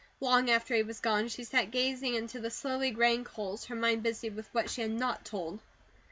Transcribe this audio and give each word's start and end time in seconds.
Long 0.19 0.49
after 0.49 0.73
he 0.73 0.81
was 0.81 0.99
gone, 0.99 1.27
she 1.27 1.43
sat 1.43 1.69
gazing 1.69 2.15
into 2.15 2.39
the 2.39 2.49
slowly 2.49 2.89
graying 2.89 3.23
coals, 3.23 3.65
her 3.65 3.75
mind 3.75 4.01
busy 4.01 4.31
with 4.31 4.51
what 4.51 4.67
she 4.67 4.81
had 4.81 4.89
NOT 4.93 5.23
told. 5.23 5.59